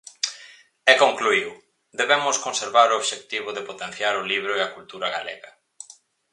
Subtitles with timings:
[0.91, 1.51] E concluíu:
[1.99, 5.51] "debemos conservar o obxectivo de potenciar o libro e a cultura galega".